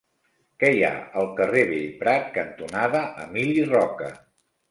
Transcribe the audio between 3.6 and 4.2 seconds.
Roca?